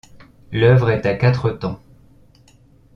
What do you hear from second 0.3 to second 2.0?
L'œuvre est à quatre temps.